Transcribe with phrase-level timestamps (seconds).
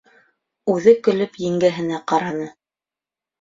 [0.75, 2.49] Үҙе көлөп еңгәһенә ҡараны: